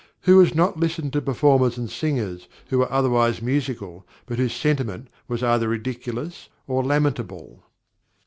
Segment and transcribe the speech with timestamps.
[0.21, 5.09] Who has not listened to performers and singers who were otherwise musical, but whose sentiment
[5.27, 7.63] was either ridiculous or lamentable?